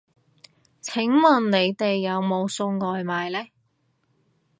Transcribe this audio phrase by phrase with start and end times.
[0.81, 3.45] 請問你哋有冇送外賣呢